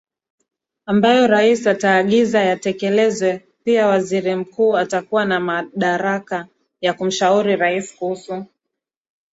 ambayo 0.85 1.27
rais 1.27 1.67
ataagiza 1.67 2.39
yatekelezwePia 2.41 3.87
Waziri 3.87 4.35
Mkuu 4.35 4.77
atakuwa 4.77 5.25
na 5.25 5.39
madaraka 5.39 6.47
ya 6.81 6.93
kumshauri 6.93 7.55
rais 7.55 7.95
kuhusu 7.95 8.45